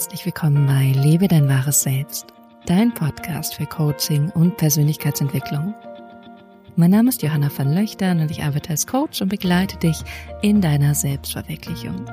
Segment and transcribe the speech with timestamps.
[0.00, 2.28] Herzlich willkommen bei Lebe dein wahres Selbst,
[2.64, 5.74] dein Podcast für Coaching und Persönlichkeitsentwicklung.
[6.74, 9.98] Mein Name ist Johanna van Löchtern und ich arbeite als Coach und begleite dich
[10.40, 12.06] in deiner Selbstverwirklichung.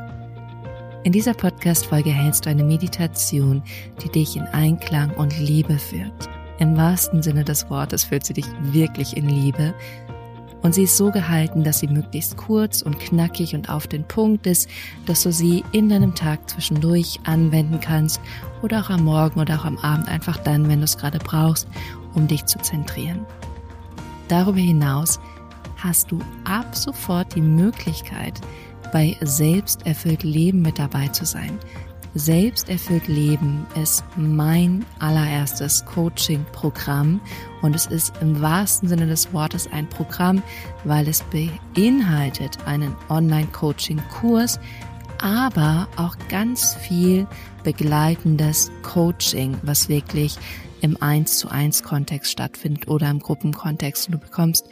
[1.05, 3.63] In dieser Podcast-Folge hältst du eine Meditation,
[4.03, 6.27] die dich in Einklang und Liebe führt.
[6.59, 9.73] Im wahrsten Sinne des Wortes führt sie dich wirklich in Liebe
[10.61, 14.47] und sie ist so gehalten, dass sie möglichst kurz und knackig und auf den Punkt
[14.47, 14.69] ist,
[15.05, 18.19] dass du sie in deinem Tag zwischendurch anwenden kannst
[18.61, 21.67] oder auch am Morgen oder auch am Abend einfach dann, wenn du es gerade brauchst,
[22.13, 23.25] um dich zu zentrieren.
[24.27, 25.19] Darüber hinaus
[25.77, 28.41] hast du ab sofort die Möglichkeit,
[28.91, 31.57] bei Selbsterfüllt Leben mit dabei zu sein.
[32.17, 37.21] Selbsterfüllt Leben ist mein allererstes Coaching-Programm
[37.61, 40.41] und es ist im wahrsten Sinne des Wortes ein Programm,
[40.83, 41.23] weil es
[41.75, 44.59] beinhaltet einen Online-Coaching-Kurs,
[45.21, 47.27] aber auch ganz viel
[47.63, 50.37] begleitendes Coaching, was wirklich
[50.81, 54.11] im 1 zu 1 Kontext stattfindet oder im Gruppenkontext.
[54.11, 54.67] Du bekommst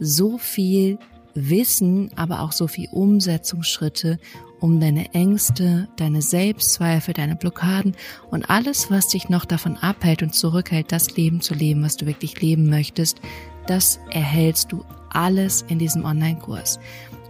[0.00, 0.98] so viel
[1.34, 4.18] Wissen, aber auch so viel Umsetzungsschritte
[4.60, 7.94] um deine Ängste, deine Selbstzweifel, deine Blockaden
[8.30, 12.06] und alles, was dich noch davon abhält und zurückhält, das Leben zu leben, was du
[12.06, 13.20] wirklich leben möchtest,
[13.66, 16.80] das erhältst du alles in diesem Online-Kurs.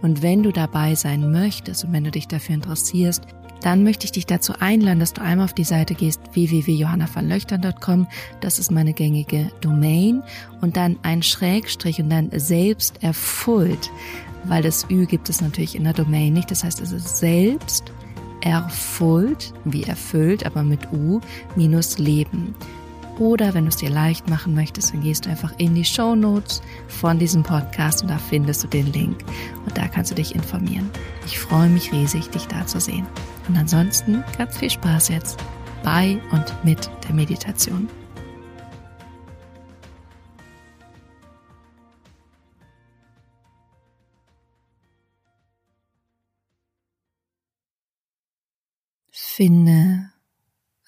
[0.01, 3.23] Und wenn du dabei sein möchtest und wenn du dich dafür interessierst,
[3.61, 8.07] dann möchte ich dich dazu einladen, dass du einmal auf die Seite gehst www.johannavanlöchtern.com,
[8.39, 10.23] das ist meine gängige Domain,
[10.61, 13.91] und dann ein Schrägstrich und dann selbst erfüllt
[14.45, 16.51] weil das Ü gibt es natürlich in der Domain nicht.
[16.51, 17.91] Das heißt, es ist selbst
[18.41, 21.19] erfüllt, wie erfüllt, aber mit U,
[21.55, 22.55] minus Leben.
[23.19, 26.15] Oder wenn du es dir leicht machen möchtest, dann gehst du einfach in die Show
[26.15, 29.25] Notes von diesem Podcast und da findest du den Link
[29.65, 30.89] und da kannst du dich informieren.
[31.25, 33.05] Ich freue mich riesig, dich da zu sehen.
[33.49, 35.37] Und ansonsten ganz viel Spaß jetzt
[35.83, 37.89] bei und mit der Meditation.
[49.39, 50.11] Finde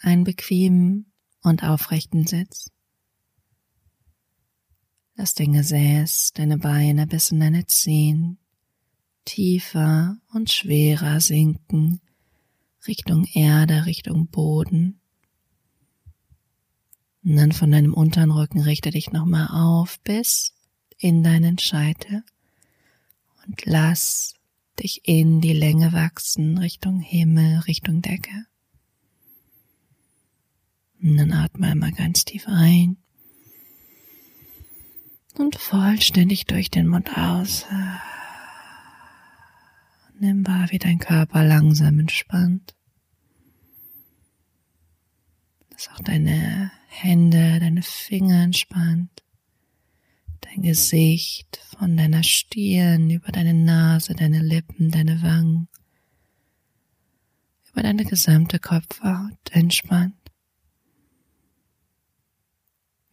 [0.02, 1.10] einen bequemen
[1.42, 2.70] und aufrechten Sitz.
[5.16, 8.40] Lass dein Gesäß, deine Beine bis in deine Zehen
[9.24, 12.02] tiefer und schwerer sinken
[12.88, 15.00] Richtung Erde, Richtung Boden.
[17.24, 20.54] Und dann von deinem unteren Rücken richte dich nochmal auf bis
[20.98, 22.26] in deinen Scheitel
[23.48, 24.34] und lass
[24.80, 28.46] dich in die Länge wachsen, Richtung Himmel, Richtung Decke.
[31.02, 32.98] Und dann atme einmal ganz tief ein
[35.38, 37.66] und vollständig durch den Mund aus.
[40.20, 42.76] Nimm wahr, wie dein Körper langsam entspannt.
[45.72, 49.24] Dass auch deine Hände, deine Finger entspannt
[50.52, 55.68] dein Gesicht, von deiner Stirn über deine Nase, deine Lippen, deine Wangen,
[57.72, 60.16] über deine gesamte Kopfhaut entspannt.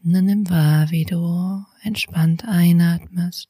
[0.03, 3.49] Dann nimm wahr, wie du entspannt einatmest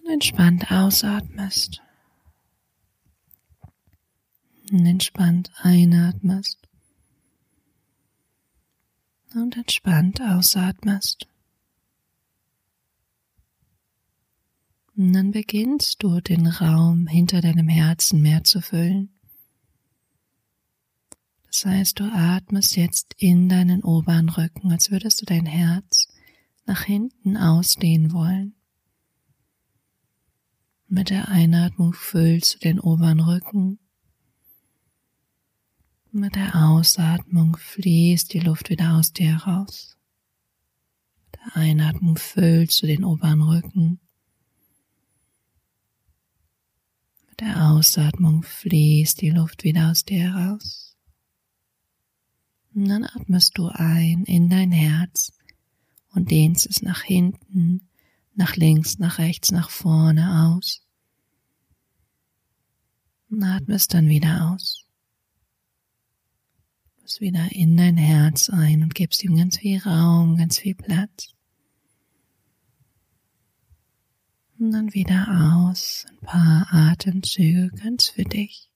[0.00, 1.80] und entspannt ausatmest.
[4.70, 6.58] Und entspannt einatmest
[9.34, 11.26] und entspannt ausatmest.
[14.96, 19.10] Und dann beginnst du den Raum hinter deinem Herzen mehr zu füllen.
[21.46, 26.08] Das heißt, du atmest jetzt in deinen oberen Rücken, als würdest du dein Herz
[26.66, 28.54] nach hinten ausdehnen wollen.
[30.88, 33.78] Mit der Einatmung füllst du den oberen Rücken.
[36.12, 39.96] Mit der Ausatmung fließt die Luft wieder aus dir heraus.
[41.26, 44.00] Mit der Einatmung füllst du den oberen Rücken.
[47.28, 50.96] Mit der Ausatmung fließt die Luft wieder aus dir heraus.
[52.74, 55.32] Und dann atmest du ein in dein Herz
[56.10, 57.88] und dehnst es nach hinten,
[58.34, 60.82] nach links, nach rechts, nach vorne aus.
[63.30, 64.86] Und atmest dann wieder aus.
[66.96, 70.74] Du bist wieder in dein Herz ein und gibst ihm ganz viel Raum, ganz viel
[70.74, 71.34] Platz.
[74.64, 78.70] Und dann wieder aus, ein paar Atemzüge ganz für dich.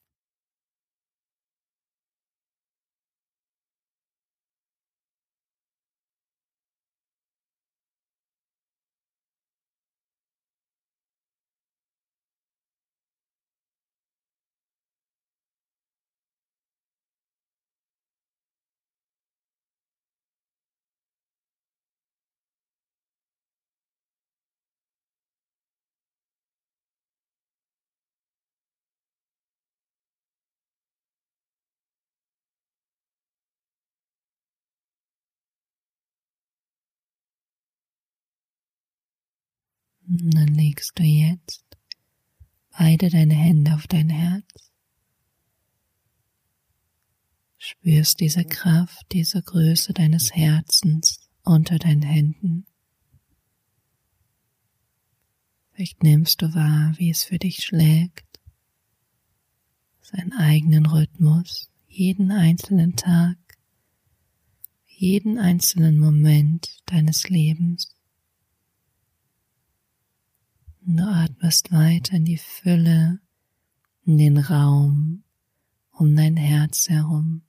[40.09, 41.65] Und dann legst du jetzt
[42.71, 44.73] beide deine Hände auf dein Herz.
[47.59, 52.67] Spürst diese Kraft, diese Größe deines Herzens unter deinen Händen.
[55.73, 58.41] Vielleicht nimmst du wahr, wie es für dich schlägt,
[60.01, 63.37] seinen eigenen Rhythmus, jeden einzelnen Tag,
[64.87, 67.98] jeden einzelnen Moment deines Lebens.
[70.89, 73.21] Und du atmest weiter in die Fülle,
[74.07, 75.23] in den Raum
[75.93, 77.43] um dein Herz herum.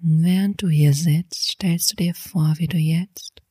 [0.00, 3.42] während du hier sitzt, stellst du dir vor, wie du jetzt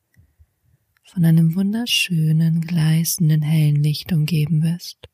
[1.03, 5.09] von einem wunderschönen, gleißenden hellen Licht umgeben bist.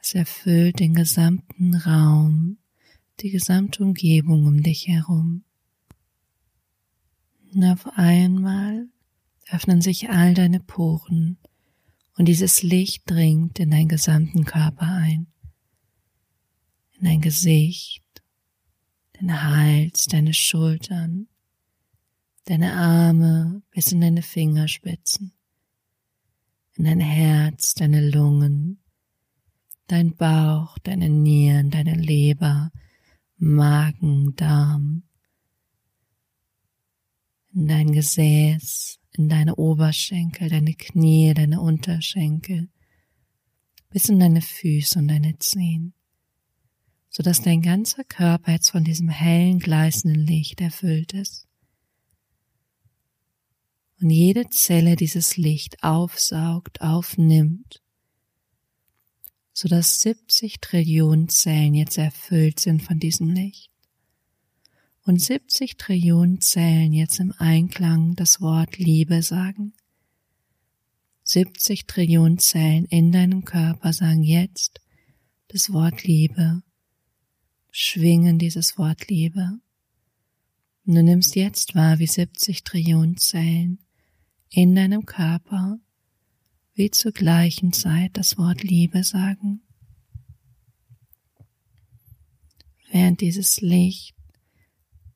[0.00, 2.58] Es erfüllt den gesamten Raum,
[3.20, 5.44] die gesamte Umgebung um dich herum.
[7.58, 8.86] Und auf einmal
[9.50, 11.38] öffnen sich all deine Poren
[12.16, 15.26] und dieses Licht dringt in deinen gesamten Körper ein,
[16.96, 18.04] in dein Gesicht,
[19.14, 21.26] dein Hals, deine Schultern,
[22.44, 25.32] deine Arme bis in deine Fingerspitzen,
[26.76, 28.78] in dein Herz, deine Lungen,
[29.88, 32.70] dein Bauch, deine Nieren, deine Leber,
[33.36, 35.07] Magen, Darm,
[37.58, 42.68] in dein Gesäß, in deine Oberschenkel, deine Knie, deine Unterschenkel,
[43.90, 45.94] bis in deine Füße und deine Zehen
[47.18, 51.48] so dass dein ganzer Körper jetzt von diesem hellen, gleißenden Licht erfüllt ist.
[54.00, 57.82] Und jede Zelle dieses Licht aufsaugt, aufnimmt,
[59.52, 63.72] so dass 70 Trillionen Zellen jetzt erfüllt sind von diesem Licht.
[65.08, 69.72] Und 70 Trillionen Zellen jetzt im Einklang das Wort Liebe sagen.
[71.22, 74.82] 70 Trillionen Zellen in deinem Körper sagen jetzt
[75.46, 76.62] das Wort Liebe
[77.70, 79.60] schwingen dieses Wort Liebe.
[80.84, 83.78] Und du nimmst jetzt wahr, wie 70 Trillionen Zellen
[84.50, 85.78] in deinem Körper
[86.74, 89.62] wie zur gleichen Zeit das Wort Liebe sagen.
[92.92, 94.17] Während dieses Licht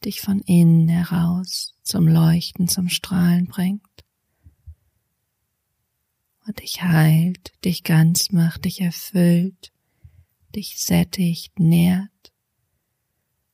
[0.04, 3.82] dich von innen heraus zum Leuchten, zum Strahlen bringt
[6.46, 9.72] und dich heilt, dich ganz macht, dich erfüllt,
[10.54, 12.10] dich sättigt, nährt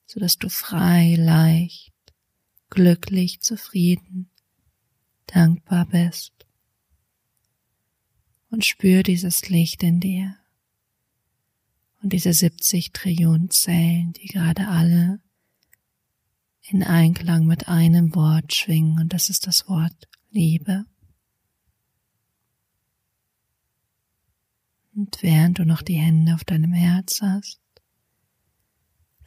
[0.08, 1.92] so dass du frei, leicht,
[2.70, 4.30] glücklich, zufrieden,
[5.26, 6.32] dankbar bist.
[8.50, 10.34] Und spür dieses Licht in dir
[12.02, 15.20] und diese 70 Trillionen Zellen, die gerade alle
[16.70, 20.84] in Einklang mit einem Wort schwingen, und das ist das Wort Liebe.
[24.94, 27.60] Und während du noch die Hände auf deinem Herz hast,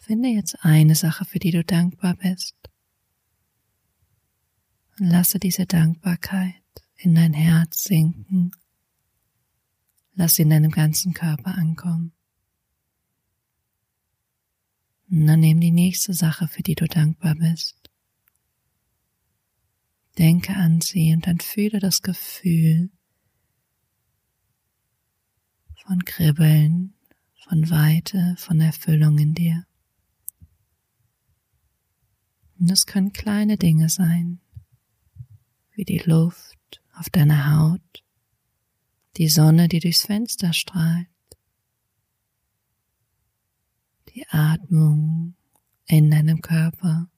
[0.01, 2.55] Finde jetzt eine Sache, für die du dankbar bist.
[4.99, 6.55] Und lasse diese Dankbarkeit
[6.97, 8.51] in dein Herz sinken.
[10.15, 12.13] Lass sie in deinem ganzen Körper ankommen.
[15.11, 17.75] Und dann nimm die nächste Sache, für die du dankbar bist.
[20.17, 22.89] Denke an sie und dann fühle das Gefühl
[25.75, 26.93] von Kribbeln,
[27.35, 29.65] von Weite, von Erfüllung in dir.
[32.57, 34.39] Und es können kleine Dinge sein,
[35.73, 38.03] wie die Luft auf deiner Haut,
[39.17, 41.07] die Sonne, die durchs Fenster strahlt,
[44.13, 45.35] die Atmung
[45.85, 47.09] in deinem Körper,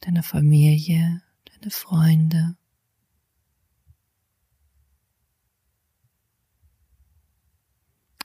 [0.00, 2.56] deine Familie, deine Freunde.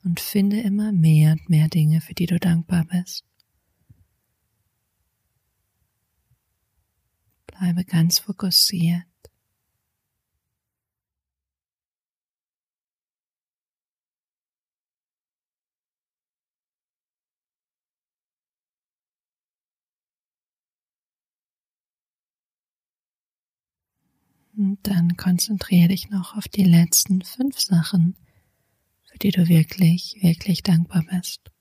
[0.03, 3.25] Und finde immer mehr und mehr Dinge, für die du dankbar bist.
[7.47, 9.03] Bleibe ganz fokussiert.
[24.57, 28.15] Und dann konzentriere dich noch auf die letzten fünf Sachen,
[29.03, 31.51] für die du wirklich, wirklich dankbar bist.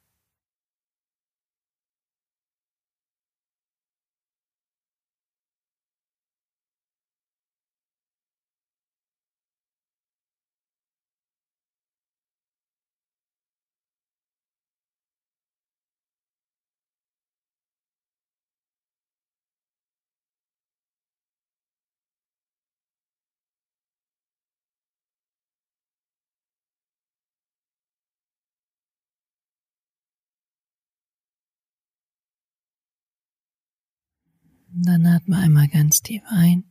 [34.78, 36.64] Dann atme einmal ganz tief ein.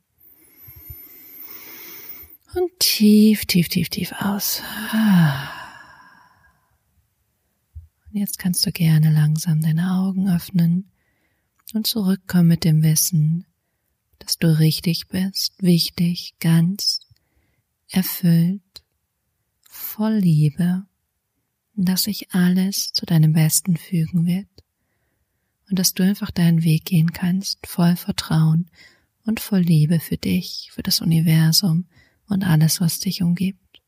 [2.53, 4.61] Und tief, tief, tief, tief aus.
[8.05, 10.91] Und jetzt kannst du gerne langsam deine Augen öffnen
[11.73, 13.47] und zurückkommen mit dem Wissen,
[14.19, 16.99] dass du richtig bist, wichtig, ganz,
[17.89, 18.83] erfüllt,
[19.67, 20.85] voll Liebe,
[21.73, 24.64] dass sich alles zu deinem Besten fügen wird
[25.69, 28.69] und dass du einfach deinen Weg gehen kannst, voll Vertrauen
[29.25, 31.85] und voll Liebe für dich, für das Universum
[32.27, 33.81] und alles, was dich umgibt.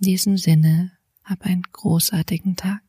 [0.00, 0.92] In diesem Sinne,
[1.24, 2.82] hab einen großartigen Tag.